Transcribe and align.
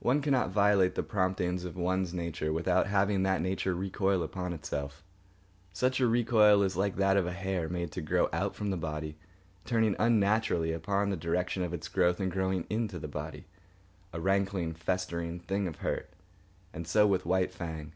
One 0.00 0.20
cannot 0.20 0.50
violate 0.50 0.94
the 0.94 1.02
promptings 1.02 1.64
of 1.64 1.74
one's 1.74 2.12
nature 2.12 2.52
without 2.52 2.86
having 2.86 3.22
that 3.22 3.40
nature 3.40 3.74
recoil 3.74 4.22
upon 4.22 4.52
itself. 4.52 5.02
Such 5.72 6.00
a 6.00 6.06
recoil 6.06 6.62
is 6.62 6.76
like 6.76 6.96
that 6.96 7.16
of 7.16 7.26
a 7.26 7.32
hair, 7.32 7.66
made 7.70 7.90
to 7.92 8.02
grow 8.02 8.28
out 8.30 8.54
from 8.54 8.68
the 8.68 8.76
body, 8.76 9.16
turning 9.64 9.96
unnaturally 9.98 10.72
upon 10.74 11.08
the 11.08 11.16
direction 11.16 11.62
of 11.62 11.72
its 11.72 11.88
growth 11.88 12.20
and 12.20 12.30
growing 12.30 12.66
into 12.68 12.98
the 12.98 13.08
body—a 13.08 14.20
rankling, 14.20 14.74
festering 14.74 15.38
thing 15.40 15.66
of 15.66 15.76
hurt. 15.76 16.10
And 16.74 16.86
so 16.86 17.06
with 17.06 17.24
White 17.24 17.50
Fang. 17.54 17.94